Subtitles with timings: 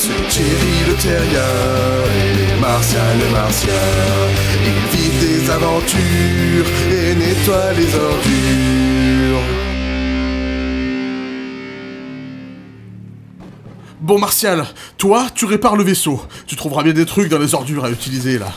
[0.00, 1.40] C'est Thierry le terrien
[2.14, 3.72] et Martial le martien.
[4.64, 9.42] Ils vivent des aventures et nettoient les ordures.
[14.00, 14.66] Bon, Martial,
[14.98, 16.22] toi, tu répares le vaisseau.
[16.46, 18.52] Tu trouveras bien des trucs dans les ordures à utiliser, là.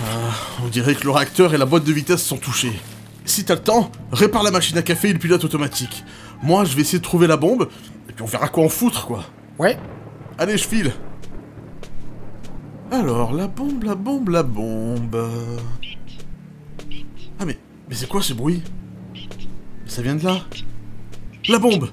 [0.00, 0.30] Ah,
[0.64, 2.80] on dirait que le réacteur et la boîte de vitesse sont touchés.
[3.24, 6.04] Si t'as le temps, répare la machine à café et le pilote automatique.
[6.40, 7.68] Moi, je vais essayer de trouver la bombe,
[8.08, 9.24] et puis on verra quoi en foutre, quoi.
[9.58, 9.76] Ouais.
[10.38, 10.92] Allez, je file.
[12.90, 15.30] Alors, la bombe, la bombe, la bombe...
[17.38, 18.62] Ah mais, mais c'est quoi ce bruit?
[19.86, 20.40] Ça vient de là?
[21.48, 21.90] La bombe!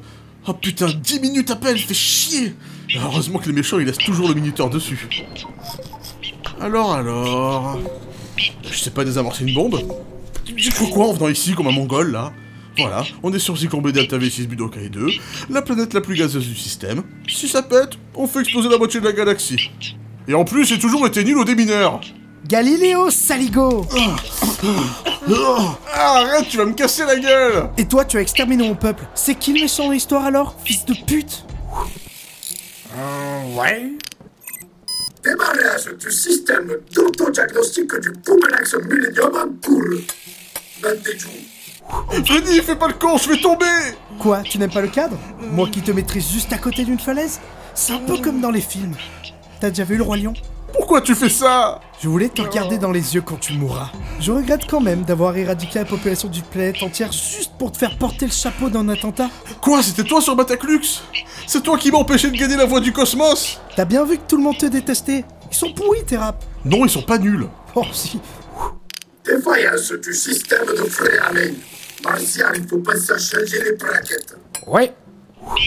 [0.48, 2.55] Oh putain, 10 minutes à peine, fait chier.
[2.95, 5.08] Heureusement que les méchants, ils laissent toujours le minuteur dessus.
[6.59, 7.80] Alors, alors...
[8.38, 9.80] Je sais pas désamorcer une bombe?
[10.56, 12.34] J'ai cru quoi en venant ici comme un mongol, là?
[12.80, 15.08] Voilà, on est sur Zyklon Delta V6 Budokai 2,
[15.50, 17.04] la planète la plus gazeuse du système.
[17.28, 19.72] Si ça pète, on fait exploser la moitié de la galaxie.
[20.28, 22.00] Et en plus, j'ai toujours été nul au démineur
[22.48, 23.86] Galiléo Saligo
[25.94, 29.03] Ah, arrête, tu vas me casser la gueule Et toi, tu as exterminé mon peuple.
[29.14, 31.44] C'est qui le méchant de l'histoire alors Fils de pute?
[33.56, 33.92] Ouais.
[35.23, 39.81] Démarrage du système d'autodiagnostic du Poumelax Millennium pour
[40.81, 41.30] Bandejou.
[42.26, 43.66] Freddy, fais pas le con, je vais tomber.
[44.20, 45.18] Quoi, tu n'aimes pas le cadre
[45.52, 47.40] Moi qui te maîtrise juste à côté d'une falaise
[47.73, 48.96] C'est un peu comme dans les films.
[49.59, 50.34] T'as déjà vu le Roi Lion
[50.73, 53.92] Pourquoi tu fais ça Je voulais te regarder dans les yeux quand tu mourras.
[54.20, 57.98] Je regrette quand même d'avoir éradiqué la population du planète entière juste pour te faire
[57.98, 59.30] porter le chapeau d'un attentat.
[59.62, 60.81] Quoi, c'était toi sur Bataclux
[61.48, 64.24] C'est toi qui m'as empêché de gagner la voie du cosmos T'as bien vu que
[64.28, 65.24] tout le monde te détestait.
[65.52, 66.46] Ils sont pourris tes raps.
[66.66, 67.48] Non, ils sont pas nuls.
[67.76, 68.20] Oh si
[69.25, 71.56] Défaillance du système de fréaline.
[72.03, 74.36] Martial, il faut penser à changer les braquettes.
[74.66, 74.94] Ouais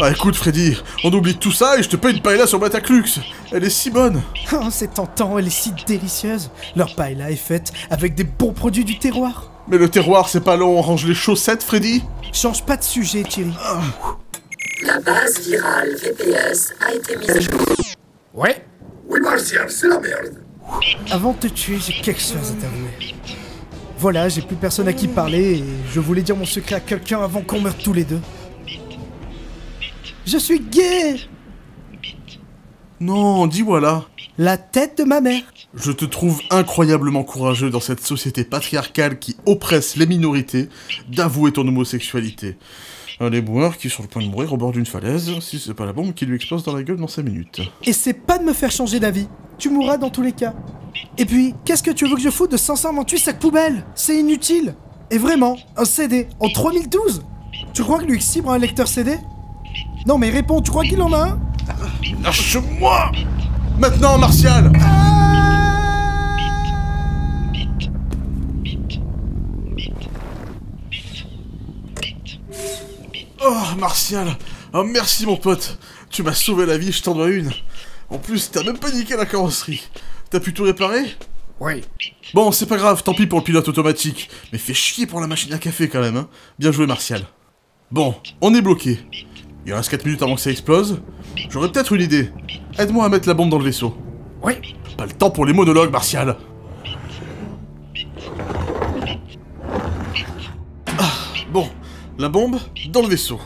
[0.00, 3.04] Ah écoute Freddy, on oublie tout ça et je te paye une paella sur Bataclux
[3.52, 6.50] Elle est si bonne Oh, c'est tentant, elle est si délicieuse.
[6.76, 9.50] Leur paella est faite avec des bons produits du terroir.
[9.68, 12.02] Mais le terroir, c'est pas là où on range les chaussettes, Freddy
[12.32, 13.52] Change pas de sujet, Thierry.
[14.84, 17.60] La base virale VPS a été mise à jour.
[18.34, 18.64] Ouais
[19.06, 20.38] Oui, Martial, c'est la merde.
[21.10, 23.11] Avant de te tuer, j'ai quelque chose à t'avouer.
[24.02, 27.22] Voilà, j'ai plus personne à qui parler et je voulais dire mon secret à quelqu'un
[27.22, 28.18] avant qu'on meure tous les deux.
[30.26, 31.20] Je suis gay
[32.98, 34.06] Non, dis voilà
[34.38, 35.44] La tête de ma mère
[35.76, 40.68] Je te trouve incroyablement courageux dans cette société patriarcale qui oppresse les minorités
[41.08, 42.56] d'avouer ton homosexualité.
[43.20, 45.74] Un éboueur qui est sur le point de mourir au bord d'une falaise, si c'est
[45.74, 47.60] pas la bombe qui lui explose dans la gueule dans 5 minutes.
[47.84, 49.28] Et c'est pas de me faire changer d'avis.
[49.58, 50.54] Tu mourras dans tous les cas.
[51.18, 54.74] Et puis, qu'est-ce que tu veux que je foute de 528 sacs poubelles C'est inutile.
[55.10, 57.22] Et vraiment, un CD en 3012
[57.74, 59.18] Tu crois que l'UX a un lecteur CD
[60.06, 61.40] Non mais réponds, tu crois qu'il en a un?
[62.22, 63.12] Lâche-moi!
[63.78, 64.72] Maintenant, Martial!
[73.44, 74.36] Oh, Martial!
[74.72, 75.78] Oh, merci, mon pote!
[76.08, 77.50] Tu m'as sauvé la vie, je t'en dois une.
[78.08, 79.82] En plus, t'as même pas niqué la carrosserie.
[80.32, 81.04] T'as pu tout réparer
[81.60, 81.82] Ouais.
[82.32, 84.30] Bon, c'est pas grave, tant pis pour le pilote automatique.
[84.50, 86.28] Mais fais chier pour la machine à café quand même, hein.
[86.58, 87.20] Bien joué, Martial.
[87.90, 88.98] Bon, on est bloqué.
[89.66, 91.02] Il reste 4 minutes avant que ça explose.
[91.50, 92.30] J'aurais peut-être une idée.
[92.78, 93.94] Aide-moi à mettre la bombe dans le vaisseau.
[94.42, 94.58] Ouais.
[94.96, 96.38] Pas le temps pour les monologues, Martial.
[100.98, 101.12] Ah,
[101.52, 101.68] bon,
[102.18, 102.56] la bombe
[102.88, 103.38] dans le vaisseau.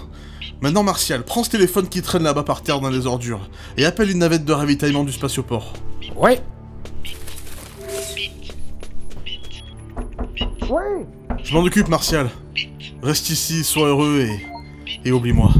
[0.62, 4.08] Maintenant, Martial, prends ce téléphone qui traîne là-bas par terre dans les ordures et appelle
[4.08, 5.72] une navette de ravitaillement du spatioport.
[6.14, 6.40] Ouais.
[11.44, 12.28] Je m'en occupe, Martial.
[13.02, 15.08] Reste ici, sois heureux et.
[15.08, 15.52] et oublie-moi.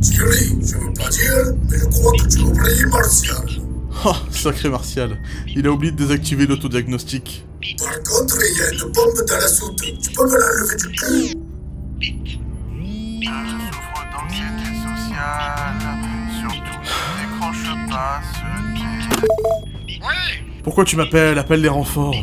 [0.00, 3.46] Thierry, je veux pas dire, mais je crois que tu as oublié Martial.
[4.04, 5.18] Ah, sacré Martial.
[5.54, 7.44] Il a oublié de désactiver l'autodiagnostic.
[7.78, 9.80] Par contre, il y a une bombe dans la soute.
[9.80, 11.38] Tu peux me la lever du cul?
[13.20, 15.78] Je souffre d'anxiété sociale,
[16.40, 18.44] surtout ne décroche pas ce
[18.74, 18.84] thé.
[20.64, 22.16] Pourquoi tu m'appelles Appelle les renforts.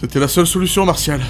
[0.00, 1.20] C'était la seule solution, Martial.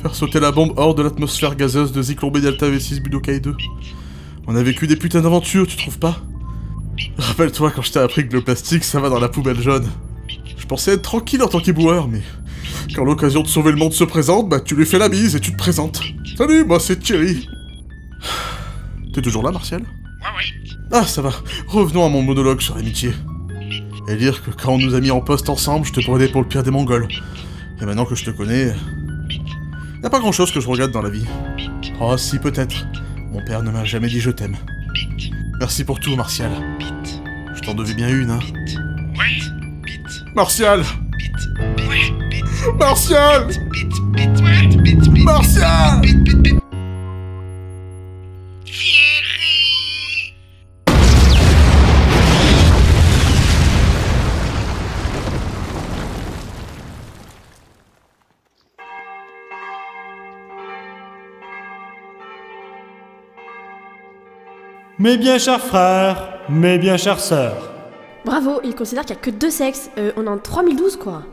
[0.00, 3.54] Faire sauter la bombe hors de l'atmosphère gazeuse de Zyklon B Delta V6 Budokai 2.
[4.46, 6.16] On a vécu des putains d'aventures, tu trouves pas
[7.18, 9.88] Rappelle-toi quand je t'ai appris que le plastique, ça va dans la poubelle jaune.
[10.56, 12.22] Je pensais être tranquille en tant qu'éboueur, mais...
[12.94, 15.40] Quand l'occasion de sauver le monde se présente, bah tu lui fais la bise et
[15.40, 16.02] tu te présentes.
[16.36, 17.48] Salut, moi c'est Thierry.
[19.12, 19.82] T'es toujours là, Martial?
[20.90, 21.32] Ah, ça va.
[21.68, 23.12] Revenons à mon monologue sur l'amitié.
[24.08, 26.42] Et dire que quand on nous a mis en poste ensemble, je te prenais pour
[26.42, 27.08] le pire des Mongols.
[27.80, 28.74] Et maintenant que je te connais...
[30.02, 31.26] Y a pas grand chose que je regrette dans la vie.
[32.00, 32.86] Oh si, peut-être.
[33.30, 34.56] Mon père ne m'a jamais dit je t'aime.
[35.60, 36.50] Merci pour tout, Martial.
[37.54, 38.40] Je t'en devais bien une, hein.
[40.34, 40.82] Martial
[42.78, 43.48] Martial
[45.24, 46.62] Martial
[65.02, 67.72] Mes bien chers frères, mes bien chères sœurs,
[68.24, 69.90] Bravo, il considère qu'il y a que deux sexes.
[69.98, 71.24] Euh, on est en 3012 quoi.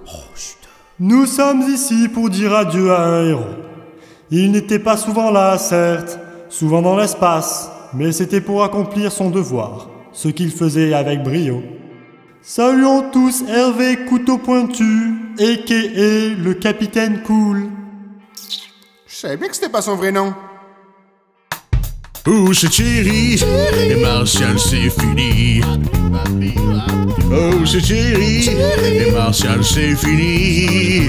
[0.99, 3.43] nous sommes ici pour dire adieu à un héros.
[4.31, 6.17] Il n'était pas souvent là, certes,
[6.49, 11.61] souvent dans l'espace, mais c'était pour accomplir son devoir, ce qu'il faisait avec brio.
[12.41, 16.43] Saluons tous Hervé Couteau Pointu, a.k.a.
[16.43, 17.69] le capitaine cool.
[19.05, 20.33] Je savais bien que c'était pas son vrai nom.
[22.27, 23.39] Oh, c'est Thierry,
[23.89, 25.61] et Martial, c'est fini.
[27.31, 31.07] Oh, c'est Thierry, et Martial, c'est fini.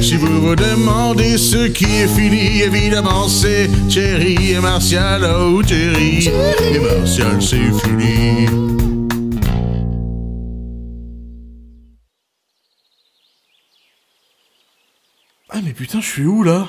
[0.00, 5.24] Si vous vous demandez ce qui est fini, évidemment, c'est Thierry et Martial.
[5.24, 8.46] Oh, Thierry, et Martial, c'est fini.
[15.50, 16.68] Ah mais putain, je suis où là?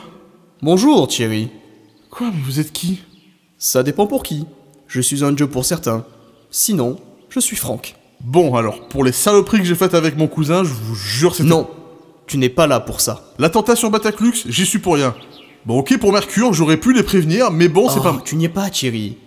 [0.62, 1.50] Bonjour Thierry.
[2.10, 3.02] Quoi, mais vous êtes qui?
[3.60, 4.46] Ça dépend pour qui.
[4.88, 6.06] Je suis un dieu pour certains.
[6.50, 6.98] Sinon,
[7.30, 7.96] je suis Franck.
[8.22, 11.50] Bon alors, pour les saloperies que j'ai faites avec mon cousin, je vous jure c'était...
[11.50, 11.70] Non,
[12.26, 13.34] tu n'es pas là pour ça.
[13.38, 15.14] L'attentat sur Bataclux, j'y suis pour rien.
[15.66, 18.22] Bon ok pour Mercure, j'aurais pu les prévenir, mais bon c'est Oh, pas...
[18.26, 19.18] Tu n'y es pas Thierry.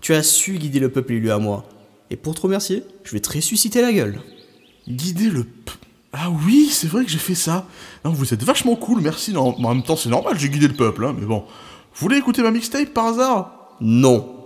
[0.00, 1.64] Tu as su guider le peuple élu à moi.
[2.10, 4.20] Et pour te remercier, je vais te ressusciter la gueule.
[4.88, 5.44] Guider le...
[5.44, 5.72] p-
[6.12, 7.66] Ah oui, c'est vrai que j'ai fait ça.
[8.04, 9.32] Non, vous êtes vachement cool, merci.
[9.32, 11.40] Non, en même temps c'est normal, j'ai guidé le peuple, hein, mais bon.
[11.94, 13.63] Vous voulez écouter ma mixtape par hasard?
[13.80, 14.43] Non.